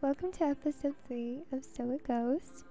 [0.00, 2.64] Welcome to episode 3 of So It Goes.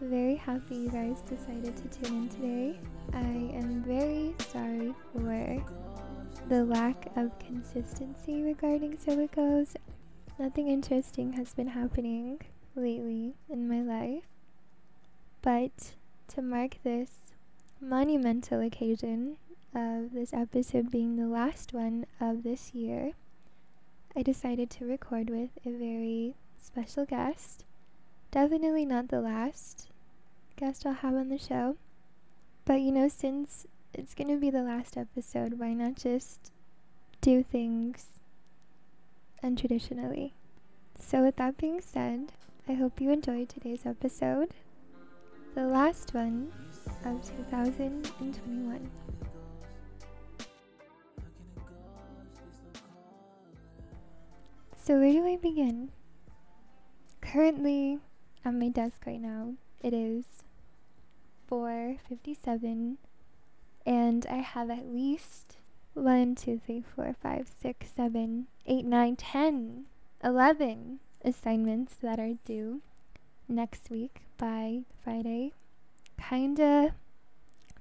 [0.00, 2.80] Very happy you guys decided to tune in today.
[3.12, 5.62] I am very sorry for
[6.48, 9.74] the lack of consistency regarding So It Goes.
[10.38, 12.40] Nothing interesting has been happening
[12.74, 14.24] lately in my life.
[15.42, 15.94] But
[16.28, 17.10] to mark this
[17.80, 19.36] monumental occasion
[19.74, 23.12] of this episode being the last one of this year,
[24.18, 27.64] I decided to record with a very special guest.
[28.32, 29.86] Definitely not the last
[30.56, 31.76] guest I'll have on the show.
[32.64, 36.50] But you know, since it's going to be the last episode, why not just
[37.20, 38.06] do things
[39.40, 40.32] untraditionally?
[40.98, 42.32] So, with that being said,
[42.68, 44.50] I hope you enjoyed today's episode,
[45.54, 46.50] the last one
[47.04, 48.90] of 2021.
[54.88, 55.90] So, where do I begin?
[57.20, 57.98] Currently,
[58.42, 60.24] at my desk right now, it is
[61.46, 62.96] 4:57,
[63.84, 65.58] and I have at least
[65.92, 69.84] 1, 2, 3, 4, 5, 6, 7, 8, 9, 10,
[70.24, 72.80] 11 assignments that are due
[73.46, 75.52] next week by Friday.
[76.16, 76.94] Kinda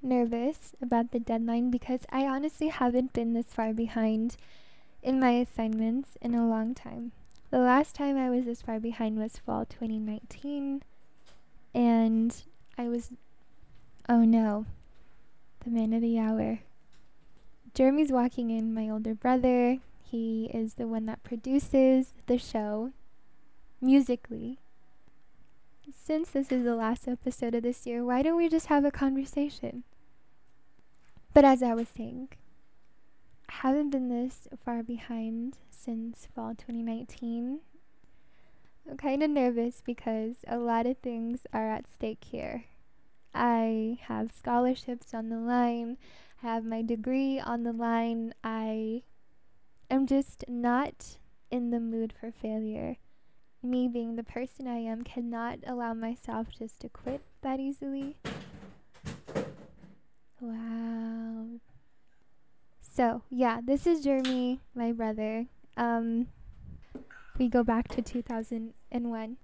[0.02, 4.36] nervous about the deadline because I honestly haven't been this far behind
[5.02, 7.12] in my assignments in a long time.
[7.50, 10.84] The last time I was this far behind was fall 2019,
[11.73, 12.44] and
[12.78, 13.14] I was.
[14.09, 14.66] Oh no.
[15.64, 16.59] The man of the hour.
[17.73, 19.78] Jeremy's walking in, my older brother.
[20.02, 22.92] He is the one that produces the show
[23.82, 24.58] musically.
[25.94, 28.92] Since this is the last episode of this year, why don't we just have a
[28.92, 29.84] conversation?
[31.34, 32.30] But as I was saying,
[33.50, 37.59] haven't been this far behind since fall 2019.
[38.89, 42.66] I'm kind of nervous because a lot of things are at stake here.
[43.33, 45.98] I have scholarships on the line,
[46.44, 48.33] I have my degree on the line.
[48.44, 49.02] I
[49.89, 51.17] am just not
[51.49, 52.98] in the mood for failure.
[53.64, 58.17] Me being the person I am cannot allow myself just to quit that easily.
[60.39, 61.48] Wow,
[62.98, 65.46] so, yeah, this is Jeremy, my brother.
[65.78, 66.30] Um,
[67.38, 69.38] we go back to 2001.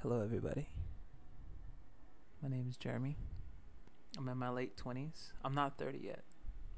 [0.00, 0.68] Hello, everybody.
[2.40, 3.16] My name is Jeremy.
[4.16, 5.32] I'm in my late 20s.
[5.44, 6.22] I'm not 30 yet,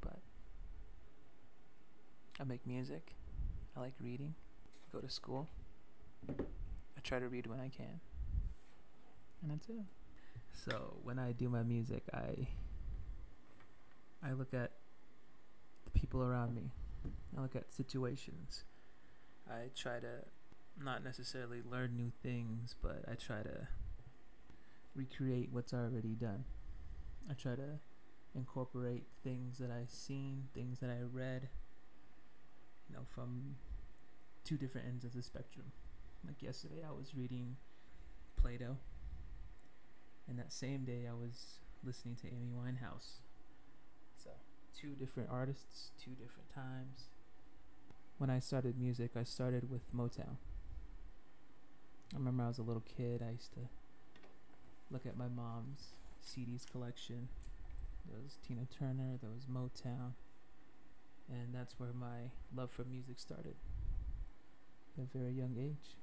[0.00, 0.16] but
[2.40, 3.12] I make music.
[3.76, 4.34] I like reading.
[4.88, 5.50] I Go to school.
[6.26, 8.00] I try to read when I can.
[9.42, 9.84] And that's it.
[10.54, 12.46] So, when I do my music, I
[14.26, 14.70] I look at
[15.94, 16.70] people around me.
[17.36, 18.64] I look at situations.
[19.48, 20.24] I try to
[20.82, 23.68] not necessarily learn new things, but I try to
[24.94, 26.44] recreate what's already done.
[27.30, 27.78] I try to
[28.34, 31.48] incorporate things that I've seen, things that I read,
[32.88, 33.56] you know, from
[34.44, 35.66] two different ends of the spectrum.
[36.26, 37.56] Like yesterday, I was reading
[38.36, 38.76] Plato,
[40.28, 43.21] and that same day, I was listening to Amy Winehouse
[44.78, 47.08] two different artists, two different times.
[48.18, 50.36] When I started music, I started with Motown.
[52.14, 53.60] I remember I was a little kid, I used to
[54.90, 55.94] look at my mom's
[56.24, 57.28] CDs collection.
[58.08, 60.12] There was Tina Turner, there was Motown,
[61.28, 63.54] and that's where my love for music started
[64.98, 65.96] at a very young age.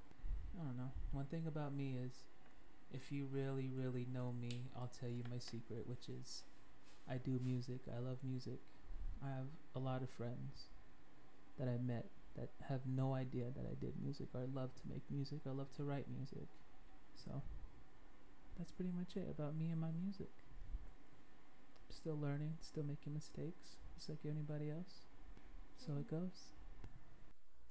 [0.59, 0.91] I don't know.
[1.11, 2.23] One thing about me is
[2.91, 6.43] if you really, really know me, I'll tell you my secret, which is
[7.09, 7.79] I do music.
[7.93, 8.59] I love music.
[9.23, 10.69] I have a lot of friends
[11.57, 12.05] that I met
[12.37, 15.39] that have no idea that I did music or I love to make music.
[15.45, 16.47] I love to write music.
[17.15, 17.41] So
[18.57, 20.29] that's pretty much it about me and my music.
[21.89, 25.07] Still learning, still making mistakes, just like anybody else.
[25.85, 26.53] So it goes.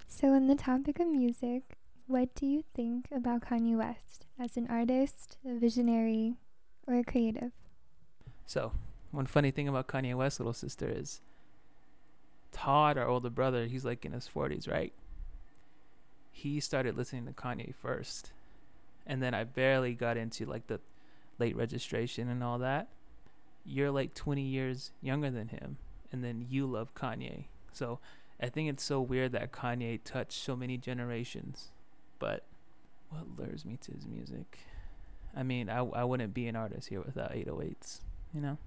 [0.07, 1.77] So, on the topic of music,
[2.07, 6.35] what do you think about Kanye West as an artist, a visionary,
[6.87, 7.51] or a creative?
[8.47, 8.71] So,
[9.11, 11.21] one funny thing about Kanye West's little sister is
[12.51, 14.93] Todd, our older brother, he's like in his 40s, right?
[16.31, 18.31] He started listening to Kanye first.
[19.05, 20.79] And then I barely got into like the
[21.37, 22.87] late registration and all that.
[23.65, 25.77] You're like 20 years younger than him.
[26.11, 27.45] And then you love Kanye.
[27.71, 27.99] So
[28.41, 31.69] I think it's so weird that Kanye touched so many generations.
[32.19, 32.43] But
[33.09, 34.59] what lures me to his music?
[35.35, 37.99] I mean, I, I wouldn't be an artist here without 808s,
[38.33, 38.57] you know?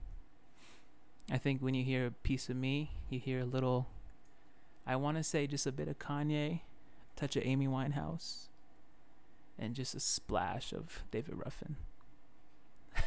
[1.30, 3.88] I think when you hear a piece of me, you hear a little,
[4.86, 6.60] I want to say just a bit of Kanye,
[7.16, 8.48] touch of Amy Winehouse,
[9.58, 11.76] and just a splash of David Ruffin.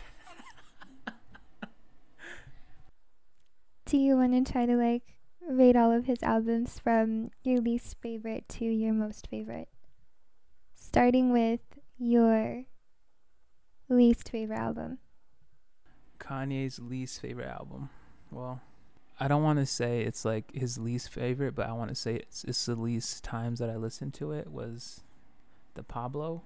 [3.86, 5.04] Do you want to try to like
[5.48, 9.68] rate all of his albums from your least favorite to your most favorite?
[10.76, 11.60] Starting with
[11.98, 12.64] your
[13.90, 14.98] least favorite album.
[16.20, 17.90] Kanye's least favorite album.
[18.36, 18.62] Well,
[19.18, 22.16] I don't want to say it's like his least favorite, but I want to say
[22.16, 25.02] it's, it's the least times that I listened to it was
[25.76, 26.42] the Pablo.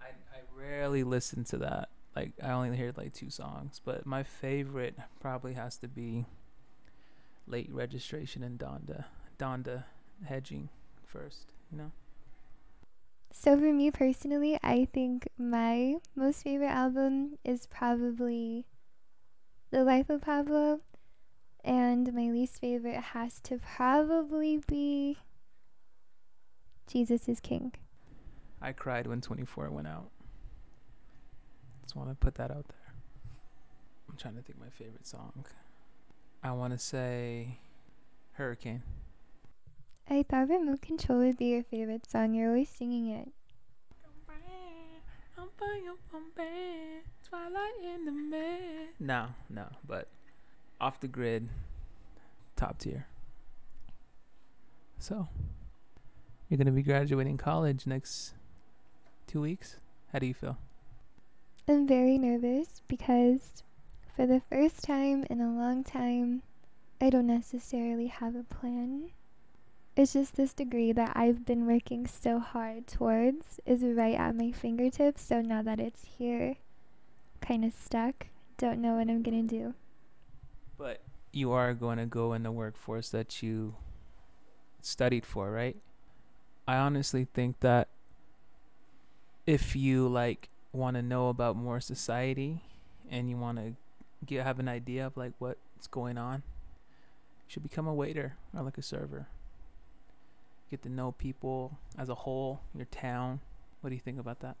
[0.00, 1.88] I I rarely listen to that.
[2.14, 6.26] Like I only heard like two songs, but my favorite probably has to be
[7.46, 9.06] late registration and Donda.
[9.38, 9.84] Donda
[10.26, 10.68] hedging
[11.06, 11.90] first, you know.
[13.32, 18.66] So for me personally, I think my most favorite album is probably
[19.70, 20.80] The Life of Pablo,
[21.64, 25.18] and my least favorite has to probably be
[26.86, 27.72] Jesus is King.
[28.62, 30.10] I cried when 24 went out.
[31.82, 32.94] Just want to put that out there.
[34.08, 35.44] I'm trying to think my favorite song.
[36.42, 37.58] I want to say
[38.32, 38.82] Hurricane.
[40.08, 42.32] I thought Remote Control would be your favorite song.
[42.34, 43.28] You're always singing it.
[48.98, 50.08] No, no, but
[50.80, 51.48] off the grid,
[52.56, 53.06] top tier.
[54.98, 55.28] So,
[56.48, 58.34] you're gonna be graduating college next
[59.26, 59.76] two weeks.
[60.12, 60.58] How do you feel?
[61.68, 63.62] I'm very nervous because
[64.16, 66.42] for the first time in a long time,
[67.00, 69.10] I don't necessarily have a plan.
[69.94, 74.52] It's just this degree that I've been working so hard towards is right at my
[74.52, 75.22] fingertips.
[75.22, 76.56] So now that it's here,
[77.40, 79.74] kind of stuck, don't know what I'm gonna do.
[80.78, 81.02] But
[81.32, 83.74] you are going to go in the workforce that you
[84.80, 85.76] studied for, right?
[86.66, 87.88] I honestly think that
[89.46, 92.62] if you like want to know about more society
[93.10, 93.74] and you want to
[94.24, 98.62] get have an idea of like what's going on, you should become a waiter or
[98.62, 99.26] like a server.
[100.70, 103.40] Get to know people as a whole, your town.
[103.80, 104.56] What do you think about that?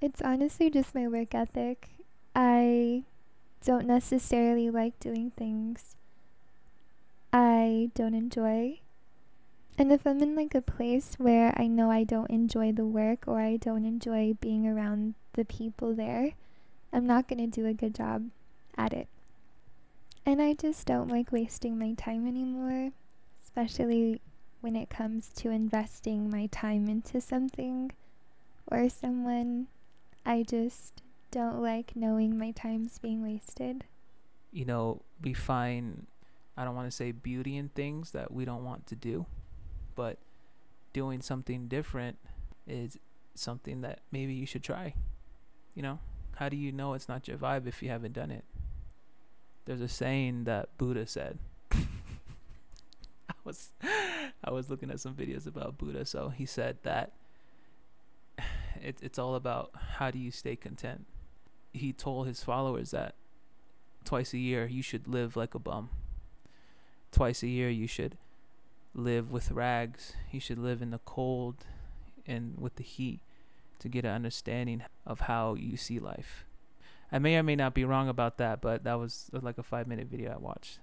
[0.00, 1.88] It's honestly just my work ethic.
[2.34, 3.04] I
[3.64, 5.96] don't necessarily like doing things
[7.32, 8.80] I don't enjoy.
[9.78, 13.24] And if I'm in like a place where I know I don't enjoy the work
[13.26, 16.32] or I don't enjoy being around the people there,
[16.92, 18.30] I'm not going to do a good job
[18.78, 19.08] at it.
[20.24, 22.92] And I just don't like wasting my time anymore,
[23.44, 24.20] especially
[24.62, 27.92] when it comes to investing my time into something
[28.70, 29.66] or someone.
[30.24, 31.02] I just
[31.36, 33.84] don't like knowing my time's being wasted.
[34.52, 36.06] You know, we find,
[36.56, 39.26] I don't want to say beauty in things that we don't want to do,
[39.94, 40.16] but
[40.94, 42.16] doing something different
[42.66, 42.98] is
[43.34, 44.94] something that maybe you should try.
[45.74, 45.98] You know,
[46.36, 48.46] how do you know it's not your vibe if you haven't done it?
[49.66, 51.38] There's a saying that Buddha said.
[51.70, 53.74] I was
[54.42, 57.12] I was looking at some videos about Buddha, so he said that
[58.80, 61.04] it, it's all about how do you stay content.
[61.72, 63.14] He told his followers that
[64.04, 65.90] twice a year you should live like a bum.
[67.12, 68.16] Twice a year you should
[68.94, 70.14] live with rags.
[70.30, 71.66] You should live in the cold
[72.26, 73.20] and with the heat
[73.78, 76.44] to get an understanding of how you see life.
[77.12, 79.62] I may or may not be wrong about that, but that was uh, like a
[79.62, 80.80] five minute video I watched.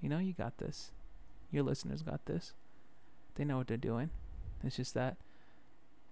[0.00, 0.90] You know, you got this.
[1.50, 2.54] Your listeners got this.
[3.34, 4.10] They know what they're doing.
[4.64, 5.16] It's just that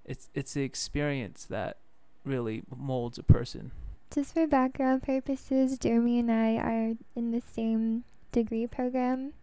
[0.05, 1.79] it's it's the experience that
[2.25, 3.73] really molds a person.
[4.13, 8.03] Just for background purposes, Jeremy and I are in the same
[8.33, 9.35] degree program.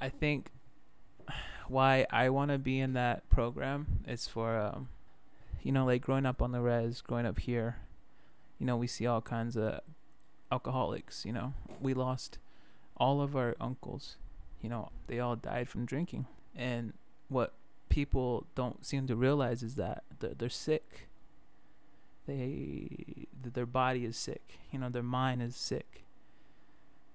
[0.00, 0.50] I think
[1.68, 4.88] why I want to be in that program is for um,
[5.62, 7.76] you know like growing up on the res, growing up here,
[8.58, 9.78] you know we see all kinds of
[10.50, 11.24] alcoholics.
[11.24, 12.38] You know we lost
[12.96, 14.16] all of our uncles.
[14.60, 16.26] You know they all died from drinking,
[16.56, 16.92] and
[17.28, 17.52] what
[17.88, 21.08] people don't seem to realize is that they're, they're sick.
[22.26, 24.58] They their body is sick.
[24.70, 26.04] You know their mind is sick.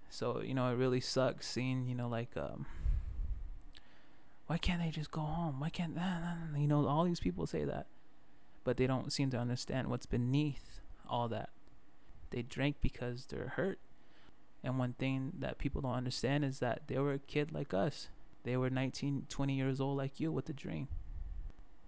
[0.09, 2.65] So you know it really sucks seeing you know like um
[4.47, 5.59] why can't they just go home?
[5.59, 5.95] Why can't
[6.57, 7.85] you know all these people say that,
[8.63, 11.49] but they don't seem to understand what's beneath all that.
[12.31, 13.77] They drink because they're hurt,
[14.63, 18.09] and one thing that people don't understand is that they were a kid like us.
[18.43, 20.87] They were 19, 20 years old like you with a dream.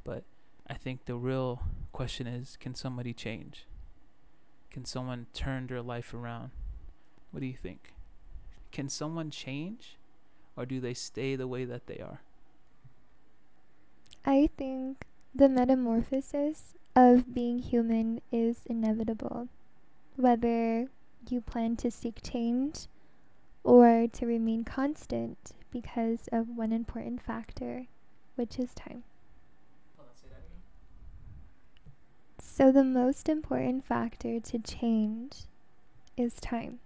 [0.04, 0.24] But
[0.72, 3.66] I think the real question is can somebody change?
[4.70, 6.52] Can someone turn their life around?
[7.32, 7.94] What do you think?
[8.72, 9.98] Can someone change
[10.56, 12.22] or do they stay the way that they are?
[14.26, 15.00] I think
[15.36, 19.50] the metamorphosis of being human is inevitable,
[20.16, 20.88] whether
[21.30, 22.88] you plan to seek change
[23.66, 27.88] or to remain constant because of one important factor,
[28.38, 29.04] which is time.
[32.44, 35.44] So, the most important factor to change
[36.18, 36.80] is time.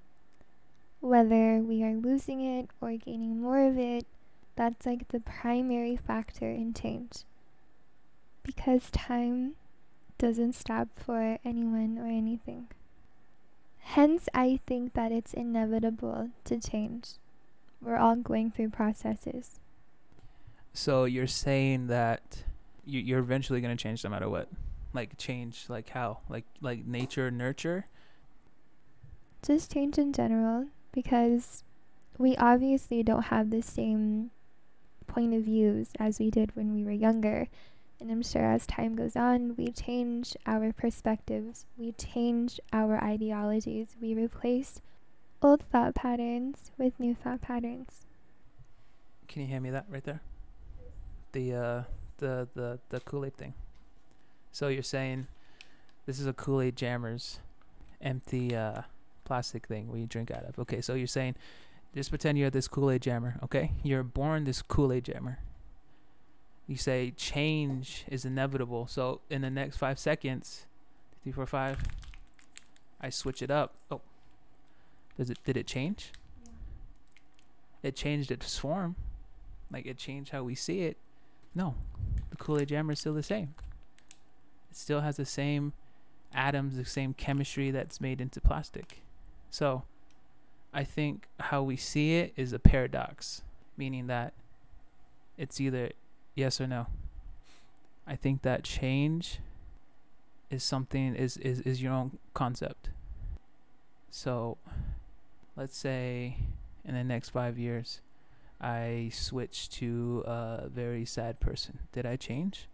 [0.99, 4.05] Whether we are losing it or gaining more of it,
[4.57, 7.23] that's like the primary factor in change.
[8.43, 9.55] Because time
[10.17, 12.67] doesn't stop for anyone or anything.
[13.79, 17.11] Hence, I think that it's inevitable to change.
[17.81, 19.61] We're all going through processes.
[20.73, 22.43] So you're saying that
[22.85, 24.49] you, you're eventually going to change no matter what?
[24.95, 26.19] Like change, like how?
[26.29, 27.87] Like like nature, nurture?
[29.43, 31.63] Just change in general because
[32.17, 34.31] we obviously don't have the same
[35.05, 37.47] point of views as we did when we were younger.
[37.99, 43.95] And I'm sure as time goes on, we change our perspectives, we change our ideologies,
[44.01, 44.81] we replace
[45.41, 48.05] old thought patterns with new thought patterns.
[49.27, 50.21] Can you hand me that right there?
[51.33, 51.83] The uh
[52.17, 53.53] the the the Kool-Aid thing.
[54.55, 55.27] So you're saying
[56.05, 57.41] this is a Kool-Aid Jammers
[58.01, 58.83] empty uh
[59.25, 60.57] plastic thing where you drink out of.
[60.57, 61.35] Okay, so you're saying
[61.93, 63.73] just pretend you're this Kool-Aid jammer, okay?
[63.83, 65.39] You're born this Kool-Aid jammer.
[66.67, 68.87] You say change is inevitable.
[68.87, 70.67] So in the next five seconds,
[71.21, 71.83] three, four, five,
[73.01, 73.73] I switch it up.
[73.91, 73.99] Oh,
[75.17, 75.39] does it?
[75.43, 76.13] Did it change?
[76.45, 77.89] Yeah.
[77.89, 78.95] It changed its form,
[79.69, 80.95] like it changed how we see it.
[81.53, 81.75] No,
[82.29, 83.53] the Kool-Aid jammer is still the same.
[84.75, 85.71] Still has the same
[86.33, 89.03] atoms, the same chemistry that's made into plastic.
[89.49, 89.83] So
[90.73, 93.41] I think how we see it is a paradox,
[93.77, 94.33] meaning that
[95.37, 95.91] it's either
[96.35, 96.87] yes or no.
[98.05, 99.39] I think that change
[100.49, 102.89] is something is is, is your own concept.
[104.09, 104.57] So
[105.55, 106.35] let's say
[106.83, 108.01] in the next five years
[108.59, 111.79] I switch to a very sad person.
[111.93, 112.67] Did I change?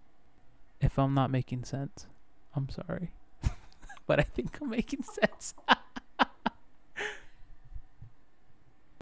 [0.81, 2.07] If I'm not making sense,
[2.55, 3.11] I'm sorry.
[4.07, 5.53] but I think I'm making sense.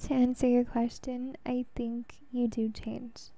[0.03, 3.31] To answer your question, I think you do change.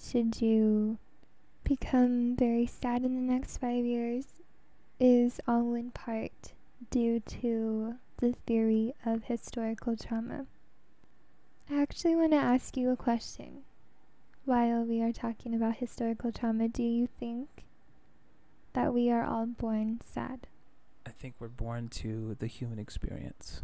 [0.00, 0.98] Should you
[1.64, 4.26] become very sad in the next five years,
[5.00, 6.52] is all in part
[6.90, 10.46] due to the theory of historical trauma.
[11.68, 13.62] I actually want to ask you a question.
[14.46, 17.64] While we are talking about historical trauma, do you think
[18.74, 20.46] that we are all born sad?
[21.04, 23.62] I think we're born to the human experience.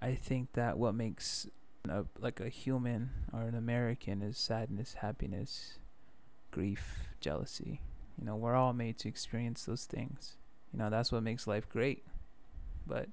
[0.00, 1.48] I think that what makes
[1.88, 5.80] a, like a human or an American is sadness, happiness,
[6.52, 7.80] grief, jealousy.
[8.16, 10.36] You know, we're all made to experience those things.
[10.72, 12.04] You know, that's what makes life great.
[12.86, 13.08] But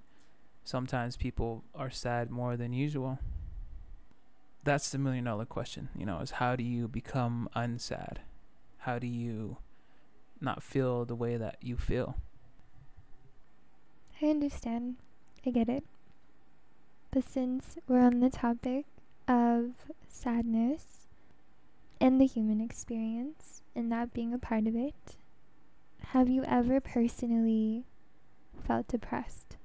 [0.63, 3.17] sometimes people are sad more than usual.
[4.63, 8.17] That's the million dollar question, you know, is how do you become unsad?
[8.79, 9.57] How do you
[10.41, 12.15] not feel the way that you feel?
[14.21, 14.97] I understand.
[15.45, 15.83] I get it.
[17.11, 18.85] But since we're on the topic
[19.27, 19.71] of
[20.07, 21.07] sadness
[21.99, 25.15] and the human experience and that being a part of it,
[26.07, 27.85] have you ever personally
[28.61, 29.57] felt depressed?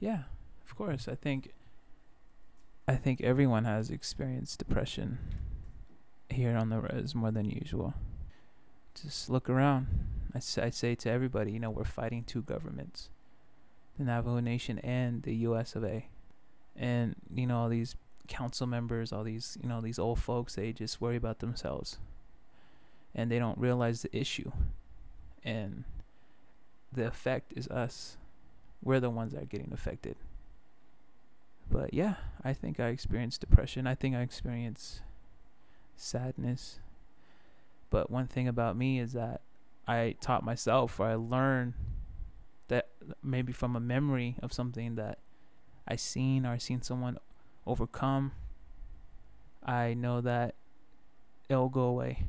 [0.00, 0.24] Yeah,
[0.66, 1.08] of course.
[1.08, 1.52] I think
[2.88, 5.18] I think everyone has experienced depression
[6.30, 7.92] here on the res more than usual.
[8.94, 9.88] Just look around.
[10.34, 13.10] I, I say to everybody, you know, we're fighting two governments
[13.98, 16.06] the Navajo Nation and the US of A.
[16.76, 17.94] And, you know, all these
[18.26, 21.98] council members, all these, you know, these old folks, they just worry about themselves.
[23.14, 24.50] And they don't realize the issue.
[25.44, 25.84] And
[26.90, 28.16] the effect is us.
[28.82, 30.16] We're the ones that are getting affected.
[31.70, 33.86] But yeah, I think I experienced depression.
[33.86, 35.02] I think I experienced
[35.96, 36.80] sadness.
[37.90, 39.40] But one thing about me is that
[39.86, 41.74] I taught myself or I learned
[42.68, 42.88] that
[43.22, 45.18] maybe from a memory of something that
[45.86, 47.18] I seen or I seen someone
[47.66, 48.32] overcome,
[49.64, 50.54] I know that
[51.48, 52.24] it'll go away.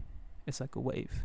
[0.47, 1.23] It's like a wave.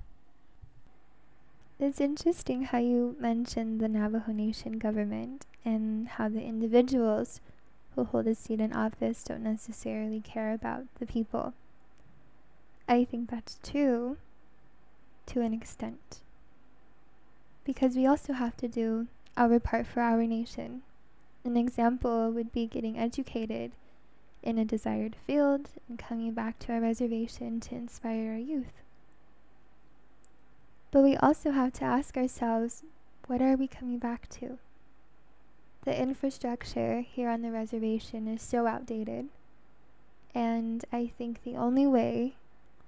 [1.78, 7.40] It's interesting how you mentioned the Navajo Nation government and how the individuals
[7.94, 11.54] who hold a seat in office don't necessarily care about the people.
[12.88, 14.16] I think that's true
[15.26, 16.20] to an extent
[17.64, 20.82] because we also have to do our part for our nation.
[21.44, 23.72] An example would be getting educated
[24.42, 28.82] in a desired field and coming back to our reservation to inspire our youth.
[30.90, 32.82] But we also have to ask ourselves
[33.26, 34.58] what are we coming back to?
[35.84, 39.28] The infrastructure here on the reservation is so outdated.
[40.34, 42.34] And I think the only way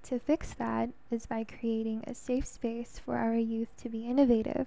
[0.04, 4.66] to fix that is by creating a safe space for our youth to be innovative.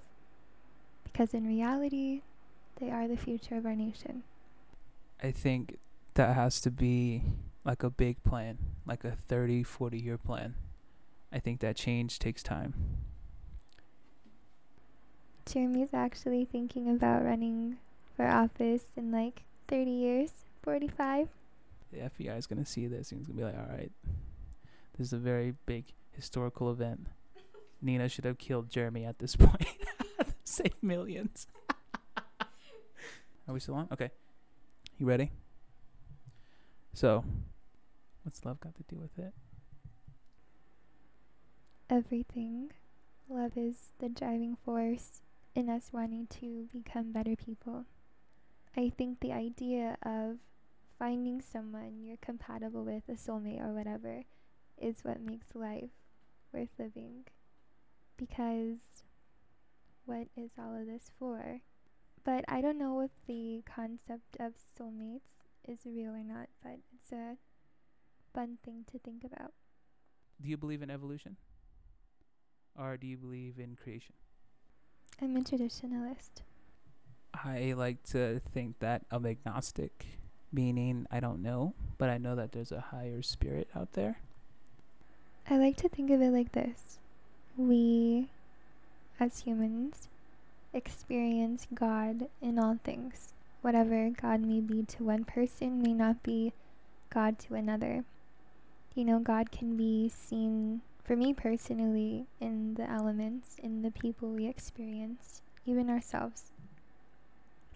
[1.03, 2.21] Because in reality,
[2.79, 4.24] they are the future of our nation.
[5.24, 5.79] I think
[6.13, 7.24] that has to be
[7.65, 10.53] like a big plan, like a 30, 40 year plan.
[11.31, 12.74] I think that change takes time.
[15.45, 17.77] Jeremy's actually thinking about running
[18.20, 20.32] for office in like 30 years,
[20.64, 21.30] 45.
[21.94, 23.94] The FBI is going to see this and it's going to be like, all right,
[24.98, 27.08] this is a very big historical event.
[27.82, 29.70] Nina should have killed Jeremy at this point.
[30.44, 31.48] Save millions.
[33.48, 33.88] Are we still on?
[33.90, 34.12] Okay.
[34.98, 35.32] You ready?
[36.94, 37.24] So,
[38.24, 39.34] what's love got to do with it?
[41.90, 42.72] Everything.
[43.30, 45.22] Love is the driving force
[45.56, 47.86] in us wanting to become better people.
[48.78, 50.38] I think the idea of
[50.98, 54.24] finding someone you're compatible with, a soulmate or whatever,
[54.78, 55.90] is what makes life
[56.54, 57.26] worth living.
[58.18, 59.04] Because
[60.06, 61.62] what is all of this for?
[62.24, 67.12] But I don't know if the concept of soulmates is real or not, but it's
[67.12, 67.38] a
[68.34, 69.54] fun thing to think about.
[70.42, 71.38] Do you believe in evolution?
[72.78, 74.16] Or do you believe in creation?
[75.22, 76.44] I'm a traditionalist.
[77.33, 80.05] I like to think that I'm agnostic,
[80.51, 84.19] meaning I don't know, but I know that there's a higher spirit out there.
[85.50, 87.00] I like to think of it like this
[87.57, 88.29] we,
[89.19, 90.07] as humans,
[90.74, 93.33] experience God in all things.
[93.62, 96.53] Whatever God may be to one person may not be
[97.09, 98.05] God to another.
[98.95, 104.29] You know, God can be seen for me personally, in the elements, in the people
[104.29, 106.51] we experience, even ourselves.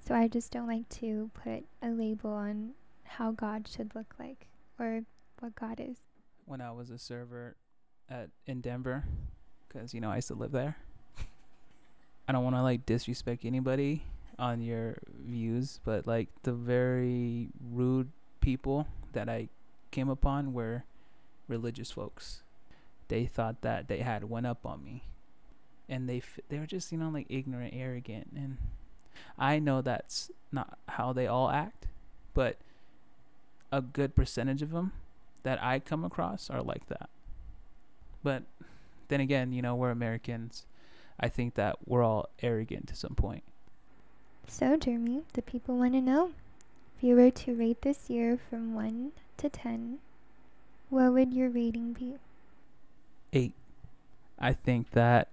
[0.06, 2.72] So I just don't like to put a label on
[3.04, 4.48] how God should look like
[4.80, 5.04] or
[5.40, 5.98] what God is.
[6.46, 7.56] When I was a server
[8.10, 9.06] at in Denver,
[9.68, 10.78] because you know I used to live there.
[12.28, 14.04] I don't want to like disrespect anybody
[14.38, 18.10] on your views, but like the very rude
[18.42, 19.48] people that I
[19.92, 20.84] came upon were
[21.48, 22.42] religious folks
[23.08, 25.04] they thought that they had one up on me
[25.90, 28.58] and they f- they were just you know like ignorant arrogant and
[29.38, 31.88] i know that's not how they all act
[32.34, 32.58] but
[33.72, 34.92] a good percentage of them
[35.44, 37.10] that i come across are like that.
[38.24, 38.44] But
[39.10, 40.66] then again you know we're americans.
[41.20, 43.44] I think that we're all arrogant to some point.
[44.48, 46.32] So jeremy the people want to know
[46.98, 50.00] if you were to rate this year from 1 to 10
[50.94, 52.18] what would your rating be?
[53.34, 53.56] Eight.
[54.38, 55.30] I think that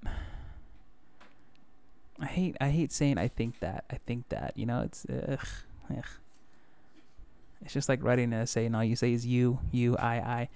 [2.20, 5.46] I hate I hate saying I think that I think that you know it's ugh,
[5.90, 6.04] ugh.
[7.64, 10.48] it's just like writing an essay and all you say is you you I I.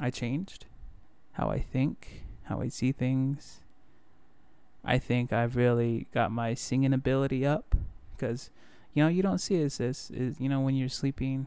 [0.00, 0.66] I changed
[1.32, 3.60] how I think, how I see things.
[4.84, 7.74] I think I've really got my singing ability up
[8.16, 8.50] because
[8.94, 11.46] you know you don't see it sis is you know when you're sleeping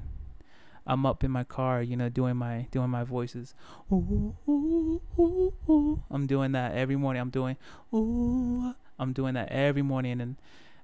[0.88, 3.56] I'm up in my car, you know, doing my doing my voices.
[3.92, 7.22] Ooh, ooh, ooh, I'm doing that every morning.
[7.22, 7.58] I'm doing
[7.94, 10.36] ooh, I'm doing that every morning, and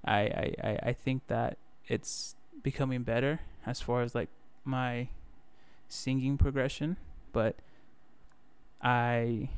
[0.04, 4.30] I, I I I think that it's becoming better as far as like
[4.66, 5.10] my
[5.88, 6.98] singing progression,
[7.32, 7.56] but
[8.82, 9.50] I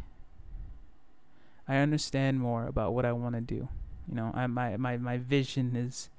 [1.67, 3.69] I understand more about what I want to do.
[4.09, 6.09] You know, I my my my vision is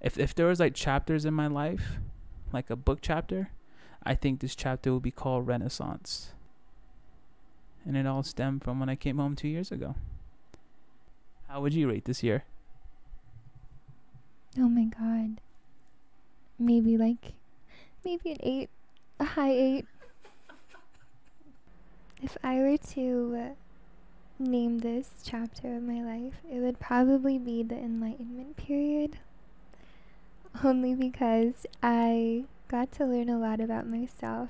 [0.00, 1.98] if if there was like chapters in my life
[2.52, 3.50] like a book chapter,
[4.02, 6.32] I think this chapter will be called Renaissance.
[7.84, 9.94] And it all stemmed from when I came home two years ago.
[11.48, 12.44] How would you rate this year?
[14.58, 15.40] Oh my god.
[16.58, 17.34] Maybe like,
[18.04, 18.70] maybe an 8,
[19.20, 19.86] a high 8.
[22.20, 23.54] If I were to uh,
[24.40, 29.18] name this chapter of my life, it would probably be the Enlightenment period
[30.64, 34.48] only because I got to learn a lot about myself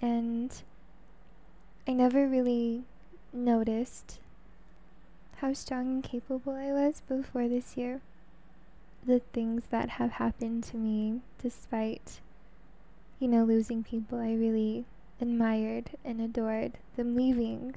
[0.00, 0.52] and
[1.86, 2.82] I never really
[3.32, 4.18] noticed
[5.36, 8.00] how strong and capable I was before this year.
[9.06, 12.20] The things that have happened to me despite,
[13.20, 14.86] you know, losing people I really
[15.20, 17.74] admired and adored, them leaving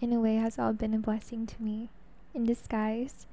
[0.00, 1.88] in a way has all been a blessing to me
[2.34, 3.26] in disguise.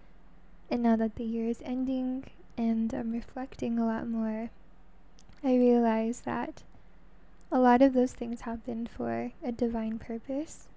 [0.70, 2.26] And now that the year is ending
[2.58, 4.50] and I'm reflecting a lot more,
[5.44, 6.64] I realize that
[7.52, 10.68] a lot of those things happened for a divine purpose.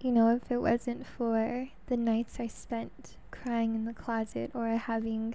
[0.00, 4.68] You know, if it wasn't for the nights I spent crying in the closet or
[4.68, 5.34] having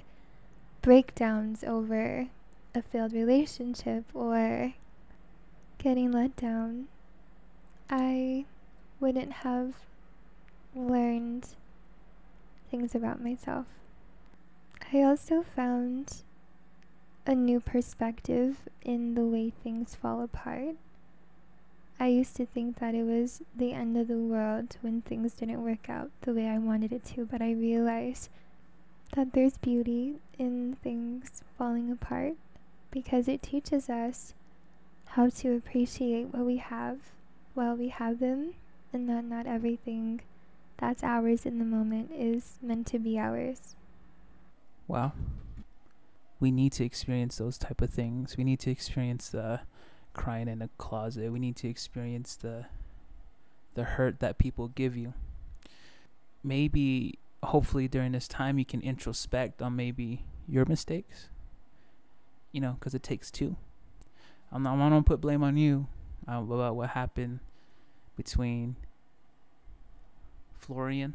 [0.82, 2.28] breakdowns over
[2.74, 4.74] a failed relationship or
[5.78, 6.88] getting let down,
[7.90, 8.46] I
[9.00, 9.74] wouldn't have
[10.76, 11.50] learned
[12.72, 13.66] things about myself.
[14.96, 16.22] I also found
[17.26, 20.76] a new perspective in the way things fall apart.
[22.00, 25.64] I used to think that it was the end of the world when things didn't
[25.64, 28.30] work out the way I wanted it to, but I realized
[29.16, 32.34] that there's beauty in things falling apart
[32.92, 34.36] because it teaches us
[35.06, 37.00] how to appreciate what we have
[37.56, 38.54] while we have them,
[38.92, 40.22] and that not everything
[40.78, 43.76] that's ours in the moment is meant to be ours.
[44.94, 45.12] Wow
[46.44, 48.36] we need to experience those type of things.
[48.36, 49.62] We need to experience the
[50.12, 51.32] crying in a closet.
[51.32, 52.66] We need to experience the
[53.76, 55.14] the hurt that people give you.
[56.44, 61.30] Maybe hopefully during this time you can introspect on maybe your mistakes.
[62.52, 63.56] You know, cuz it takes two.
[64.52, 65.88] I'm not I don't put blame on you
[66.28, 67.40] uh, about what happened
[68.18, 68.76] between
[70.60, 71.14] Florian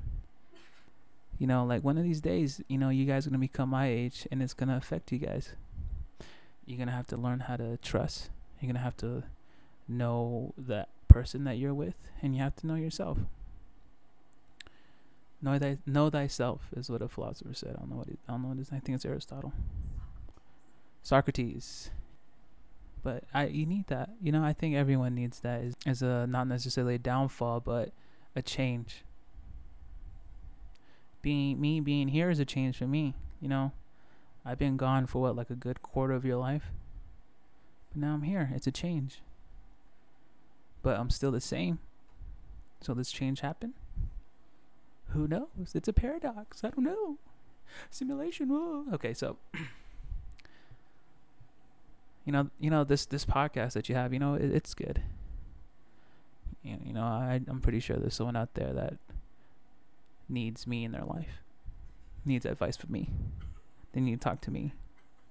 [1.39, 3.89] you know, like one of these days, you know, you guys are gonna become my
[3.89, 5.55] age, and it's gonna affect you guys.
[6.67, 8.31] You're gonna have to learn how to trust.
[8.61, 9.23] You're gonna have to
[9.87, 13.19] know that person that you're with, and you have to know yourself.
[15.41, 17.77] Know thy know thyself is what a philosopher said.
[17.77, 18.71] I don't know what it, I don't know what it is.
[18.73, 19.53] I think it's Aristotle.
[21.05, 21.91] Socrates.
[23.05, 24.11] But I you need that.
[24.21, 27.93] You know, I think everyone needs that as, as a not necessarily a downfall, but
[28.35, 29.05] a change
[31.23, 33.15] being me being here is a change for me.
[33.41, 33.73] You know,
[34.45, 36.71] I've been gone for what like a good quarter of your life,
[37.91, 38.51] but now I'm here.
[38.55, 39.21] It's a change,
[40.83, 41.79] but I'm still the same.
[42.81, 43.75] So this change happen?
[45.09, 45.75] Who knows?
[45.75, 46.63] It's a paradox.
[46.63, 47.19] I don't know.
[47.91, 48.49] Simulation.
[48.49, 48.85] Whoa.
[48.93, 49.37] Okay, so
[52.25, 54.13] you know, you know this this podcast that you have.
[54.13, 55.03] You know, it, it's good.
[56.63, 58.99] You you know, I I'm pretty sure there's someone out there that
[60.29, 61.43] needs me in their life,
[62.25, 63.11] needs advice from me,
[63.93, 64.73] they need to talk to me.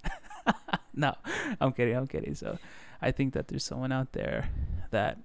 [0.94, 1.14] no,
[1.60, 1.96] I'm kidding.
[1.96, 2.34] I'm kidding.
[2.34, 2.58] So
[3.00, 4.50] I think that there's someone out there
[4.90, 5.18] that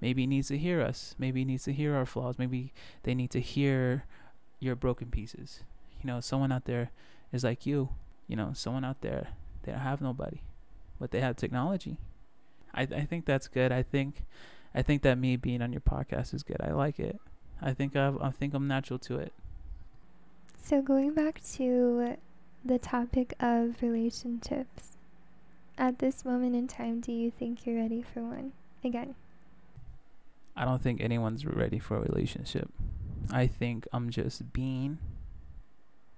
[0.00, 2.72] maybe needs to hear us, maybe needs to hear our flaws, maybe
[3.04, 4.04] they need to hear
[4.60, 5.60] your broken pieces.
[6.02, 6.90] You know, someone out there
[7.32, 7.90] is like you.
[8.28, 9.28] You know, someone out there
[9.62, 10.42] they don't have nobody,
[10.98, 11.98] but they have technology.
[12.74, 13.72] I I think that's good.
[13.72, 14.24] I think
[14.74, 16.60] I think that me being on your podcast is good.
[16.60, 17.20] I like it.
[17.62, 19.32] I think I've, I think I'm natural to it.
[20.60, 22.16] So going back to
[22.64, 24.96] the topic of relationships,
[25.78, 28.52] at this moment in time, do you think you're ready for one
[28.84, 29.14] again?
[30.56, 32.68] I don't think anyone's ready for a relationship.
[33.30, 34.98] I think I'm just being.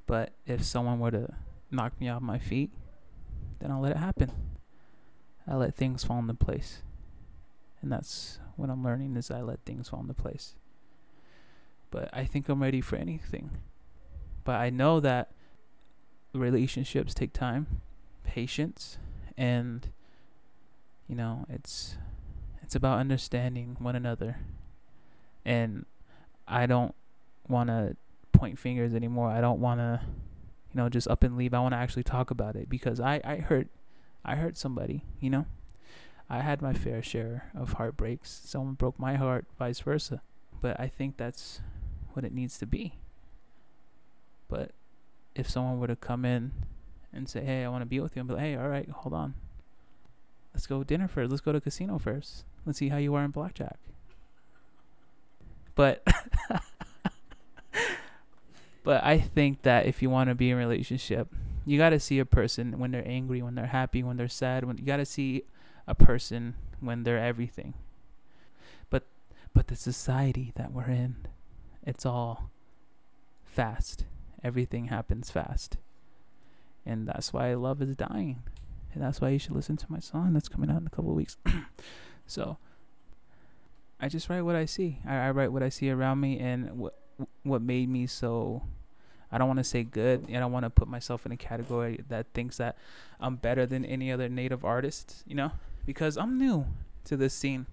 [0.07, 1.35] But if someone were to
[1.71, 2.71] knock me off my feet,
[3.61, 4.33] then I'll let it happen.
[5.47, 6.83] I let things fall into place.
[7.81, 10.55] And that's what I'm learning is I let things fall into place
[11.95, 13.51] but I think I'm ready for anything.
[14.43, 15.31] But I know that
[16.33, 17.81] relationships take time,
[18.25, 18.99] patience,
[19.39, 19.89] and
[21.07, 21.97] you know, it's
[22.63, 24.39] it's about understanding one another.
[25.45, 25.87] And
[26.49, 26.97] I don't
[27.49, 27.97] want to
[28.33, 29.29] point fingers anymore.
[29.29, 30.01] I don't want to
[30.73, 31.55] you know, just up and leave.
[31.55, 33.69] I want to actually talk about it because I I hurt
[34.25, 35.47] I hurt somebody, you know?
[36.29, 38.41] I had my fair share of heartbreaks.
[38.45, 40.23] Someone broke my heart, vice versa.
[40.61, 41.61] But I think that's
[42.15, 42.95] what it needs to be.
[44.49, 44.73] But
[45.35, 46.53] if someone were to come in
[47.13, 49.15] and say, "Hey, I want to be with you," I'm like, "Hey, all right, hold
[49.15, 49.35] on.
[50.53, 51.31] Let's go dinner first.
[51.31, 52.45] Let's go to casino first.
[52.65, 53.79] Let's see how you are in blackjack."
[55.75, 56.07] But
[58.85, 61.29] but I think that if you want to be in a relationship,
[61.67, 64.65] you got to see a person when they're angry, when they're happy, when they're sad,
[64.65, 65.45] when you got to see
[65.87, 67.75] a person when they're everything.
[68.91, 69.07] But
[69.53, 71.17] but the society that we're in
[71.87, 72.51] it's all
[73.45, 74.05] fast.
[74.43, 75.77] Everything happens fast.
[76.85, 78.43] And that's why love is dying.
[78.93, 81.15] And that's why you should listen to my song that's coming out in a couple
[81.15, 81.37] weeks.
[82.27, 82.59] so
[84.01, 84.99] I just write what I see.
[85.07, 86.99] I, I write what I see around me and what
[87.45, 88.63] what made me so
[89.31, 90.27] I don't want to say good.
[90.29, 92.77] I don't want to put myself in a category that thinks that
[93.21, 95.53] I'm better than any other native artist, you know,
[95.87, 96.67] because I'm new
[97.05, 97.67] to this scene.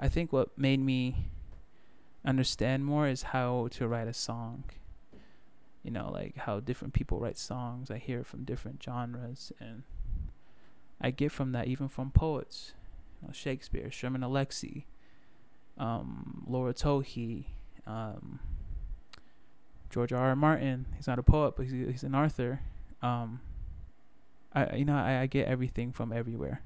[0.00, 1.30] I think what made me
[2.28, 4.64] understand more is how to write a song.
[5.82, 7.90] You know, like how different people write songs.
[7.90, 9.84] I hear from different genres and
[11.00, 12.74] I get from that, even from poets,
[13.20, 14.84] you know, Shakespeare, Sherman Alexie,
[15.78, 17.44] um, Laura Tohe,
[17.86, 18.40] um,
[19.88, 20.28] George R.
[20.28, 20.36] R.
[20.36, 20.86] Martin.
[20.96, 22.60] He's not a poet, but he's, he's an author.
[23.00, 23.40] Um,
[24.52, 26.62] I you know I, I get everything from everywhere.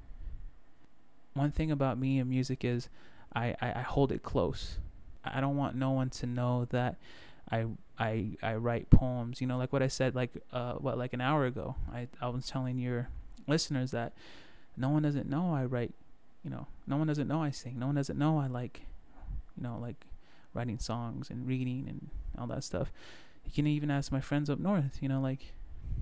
[1.34, 2.88] One thing about me and music is
[3.34, 4.78] I, I, I hold it close.
[5.24, 6.96] I don't want no one to know that
[7.50, 7.66] I
[7.98, 9.40] I I write poems.
[9.40, 11.76] You know, like what I said like uh what like an hour ago.
[11.92, 13.08] I I was telling your
[13.46, 14.12] listeners that
[14.76, 15.94] no one doesn't know I write.
[16.42, 17.78] You know, no one doesn't know I sing.
[17.78, 18.82] No one doesn't know I like,
[19.56, 20.06] you know, like
[20.54, 22.90] writing songs and reading and all that stuff.
[23.44, 24.98] You can even ask my friends up north.
[25.00, 25.52] You know, like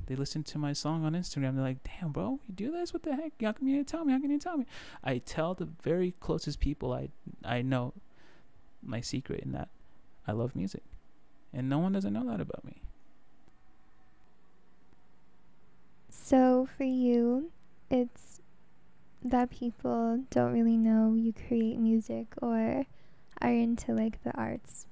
[0.07, 1.55] they listen to my song on Instagram.
[1.55, 2.93] They're like, "Damn, bro, you do this?
[2.93, 3.33] What the heck?
[3.43, 4.13] How come you tell me?
[4.13, 4.67] How can you tell me?"
[5.05, 7.09] I tell the very closest people I
[7.45, 7.95] I know
[8.83, 9.69] my secret in that
[10.27, 10.83] I love music,
[11.53, 12.83] and no one doesn't know that about me.
[16.09, 17.51] So for you,
[17.91, 18.41] it's
[19.23, 22.87] that people don't really know you create music or
[23.41, 24.87] are into like the arts.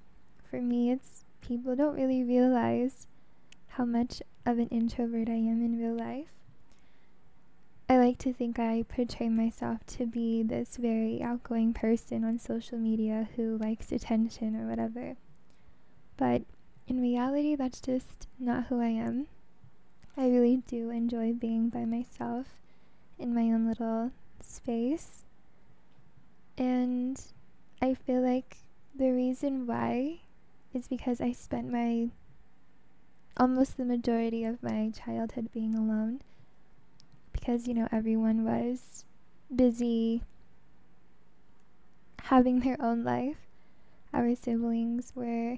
[0.51, 3.07] For me, it's people don't really realize
[3.69, 6.38] how much of an introvert I am in real life.
[7.91, 12.77] I like to think I portray myself to be this very outgoing person on social
[12.77, 15.17] media who likes attention or whatever.
[16.19, 16.43] But
[16.87, 19.29] in reality, that's just not who I am.
[20.19, 22.47] I really do enjoy being by myself
[23.19, 25.25] in my own little space.
[26.59, 27.19] And
[27.81, 28.59] I feel like
[28.95, 30.19] the reason why
[30.75, 32.09] is because I spent my
[33.39, 36.21] almost the majority of my childhood being alone
[37.49, 39.07] because, you know, everyone was
[39.55, 40.21] busy
[42.25, 43.39] having their own life.
[44.13, 45.57] Our siblings were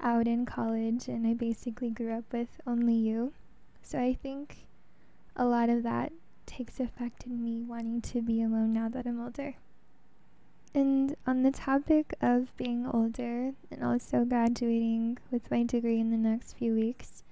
[0.00, 3.32] out in college, and I basically grew up with only you.
[3.84, 4.66] So I think
[5.36, 6.10] a lot of that
[6.44, 9.54] takes effect in me wanting to be alone now that I'm older.
[10.74, 16.16] And on the topic of being older and also graduating with my degree in the
[16.16, 17.22] next few weeks,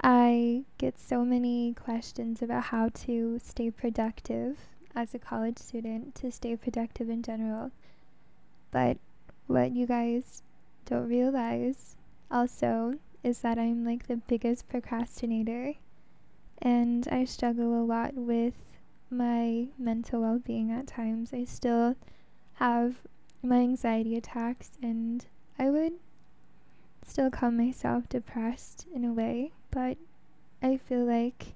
[0.00, 4.58] I get so many questions about how to stay productive
[4.94, 7.72] as a college student, to stay productive in general.
[8.70, 8.98] But
[9.46, 10.42] what you guys
[10.86, 11.96] don't realize
[12.30, 15.74] also is that I'm like the biggest procrastinator
[16.60, 18.54] and I struggle a lot with
[19.10, 21.32] my mental well being at times.
[21.32, 21.96] I still
[22.54, 22.96] have
[23.42, 25.26] my anxiety attacks and
[25.58, 25.94] I would
[27.06, 29.96] still call myself depressed in a way but
[30.62, 31.54] I feel like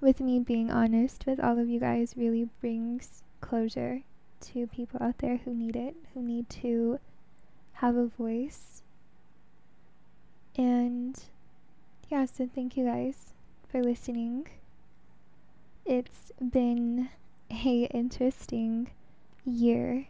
[0.00, 4.02] with me being honest with all of you guys really brings closure
[4.40, 7.00] to people out there who need it, who need to
[7.74, 8.82] have a voice.
[10.56, 11.18] And
[12.08, 13.32] yeah, so thank you guys
[13.68, 14.46] for listening.
[15.84, 17.08] It's been
[17.50, 18.90] a interesting
[19.44, 20.06] year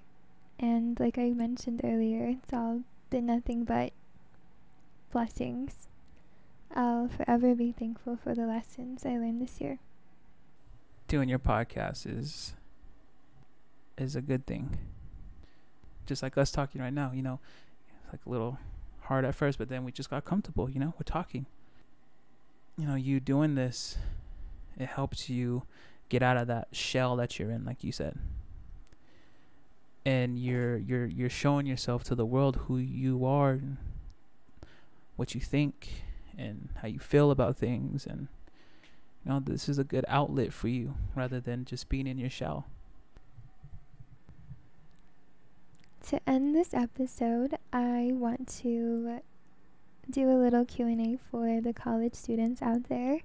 [0.58, 3.92] and like I mentioned earlier, it's all been nothing but
[5.12, 5.87] blessings.
[6.74, 9.78] I'll forever be thankful for the lessons I learned this year.
[11.06, 12.54] Doing your podcast is
[13.96, 14.78] is a good thing.
[16.06, 17.40] Just like us talking right now, you know,
[18.04, 18.58] it's like a little
[19.02, 21.46] hard at first, but then we just got comfortable, you know, we're talking.
[22.76, 23.98] You know, you doing this,
[24.78, 25.64] it helps you
[26.08, 28.18] get out of that shell that you're in, like you said.
[30.04, 33.60] And you're you're you're showing yourself to the world who you are,
[35.16, 36.04] what you think,
[36.38, 38.28] and how you feel about things and
[39.24, 42.30] you know this is a good outlet for you rather than just being in your
[42.30, 42.66] shell.
[46.08, 49.20] To end this episode i want to
[50.08, 53.20] do a little q&a for the college students out there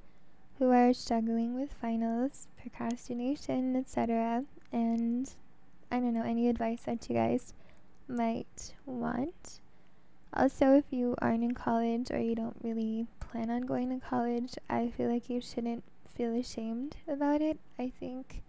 [0.59, 5.31] who are struggling with finals procrastination etc and
[5.91, 7.53] i don't know any advice that you guys
[8.09, 9.61] might want
[10.35, 14.55] also, if you aren't in college or you don't really plan on going to college,
[14.69, 15.83] I feel like you shouldn't
[16.15, 17.59] feel ashamed about it.
[17.77, 18.41] I think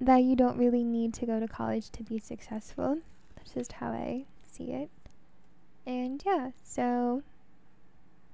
[0.00, 2.98] that you don't really need to go to college to be successful.
[3.36, 4.90] That's just how I see it.
[5.86, 7.22] And yeah, so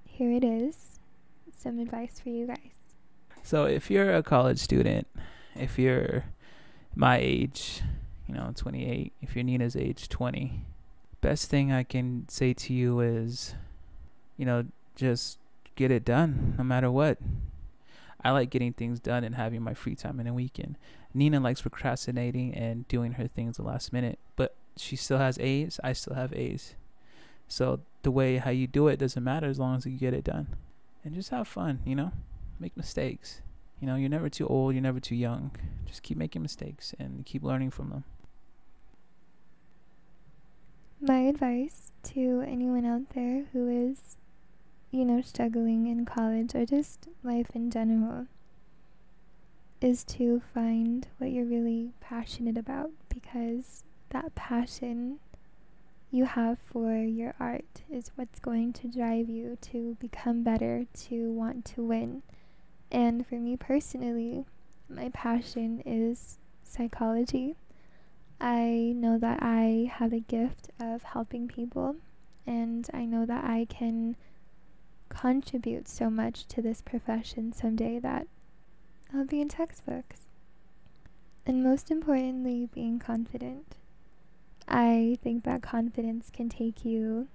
[0.05, 0.99] here it is
[1.57, 2.59] some advice for you guys.
[3.43, 5.07] So, if you're a college student,
[5.55, 6.25] if you're
[6.95, 7.83] my age,
[8.27, 10.65] you know, 28, if you're Nina's age, 20,
[11.21, 13.55] best thing I can say to you is,
[14.37, 15.39] you know, just
[15.75, 17.19] get it done no matter what.
[18.23, 20.77] I like getting things done and having my free time in a weekend.
[21.15, 25.79] Nina likes procrastinating and doing her things the last minute, but she still has A's.
[25.85, 26.75] I still have A's.
[27.49, 30.25] So the way how you do it doesn't matter as long as you get it
[30.25, 30.49] done.
[31.05, 32.13] And just have fun, you know?
[32.59, 33.43] Make mistakes.
[33.81, 35.53] You know, you're never too old, you're never too young.
[35.85, 38.05] Just keep making mistakes and keep learning from them.
[41.01, 44.17] My advice to anyone out there who is,
[44.91, 48.29] you know, struggling in college or just life in general
[49.81, 55.19] is to find what you're really passionate about because that passion
[56.11, 61.31] you have for your art is what's going to drive you to become better, to
[61.31, 62.23] want to win.
[62.91, 64.47] And for me personally,
[64.89, 67.57] my passion is psychology.
[68.41, 71.97] I know that I have a gift of helping people,
[72.47, 74.17] and I know that I can
[75.09, 78.27] contribute so much to this profession someday that
[79.15, 80.23] I'll be in textbooks.
[81.47, 83.77] And most importantly, being confident.
[84.69, 87.29] I think that confidence can take you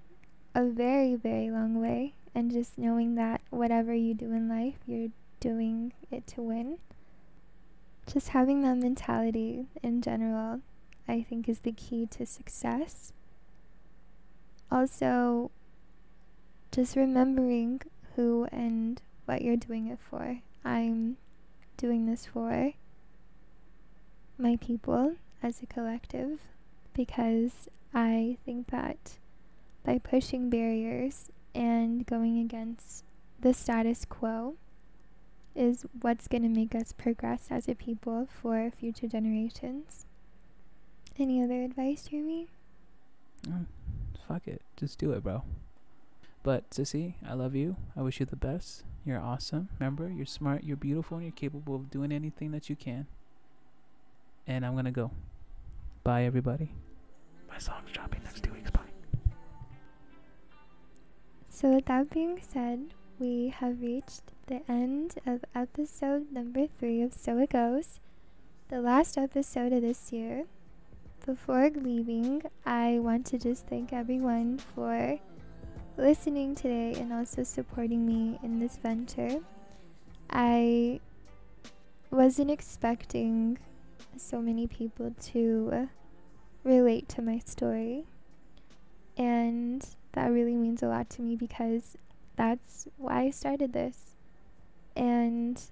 [0.54, 5.08] a very, very long way, and just knowing that whatever you do in life, you're
[5.40, 6.78] doing it to win.
[8.06, 10.60] Just having that mentality in general,
[11.08, 13.12] I think, is the key to success.
[14.70, 15.50] Also,
[16.70, 17.82] just remembering
[18.16, 20.38] who and what you're doing it for.
[20.64, 21.16] I'm
[21.76, 22.72] doing this for
[24.38, 26.40] my people as a collective
[26.94, 29.18] because I think that
[29.84, 33.04] by pushing barriers and going against
[33.40, 34.54] the status quo,
[35.54, 40.06] is what's going to make us progress as a people for future generations.
[41.18, 42.48] Any other advice, Jeremy?
[43.46, 43.66] Mm,
[44.26, 44.62] fuck it.
[44.76, 45.42] Just do it, bro.
[46.42, 47.76] But, Sissy, I love you.
[47.96, 48.84] I wish you the best.
[49.04, 49.68] You're awesome.
[49.78, 53.06] Remember, you're smart, you're beautiful, and you're capable of doing anything that you can.
[54.46, 55.10] And I'm going to go.
[56.02, 56.72] Bye, everybody.
[57.48, 58.70] My song's dropping next two weeks.
[58.70, 58.80] Bye.
[61.50, 67.12] So, with that being said, we have reached the end of episode number three of
[67.12, 68.00] So It Goes,
[68.68, 70.46] the last episode of this year.
[71.24, 75.20] Before leaving, I want to just thank everyone for
[75.96, 79.38] listening today and also supporting me in this venture.
[80.30, 80.98] I
[82.10, 83.58] wasn't expecting
[84.16, 85.88] so many people to
[86.64, 88.04] relate to my story,
[89.16, 91.96] and that really means a lot to me because
[92.34, 94.16] that's why I started this.
[94.96, 95.62] And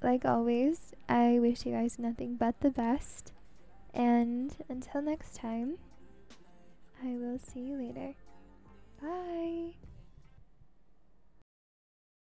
[0.00, 3.32] like always, I wish you guys nothing but the best.
[3.94, 5.78] And until next time,
[7.02, 8.14] I will see you later.
[9.02, 9.74] Bye.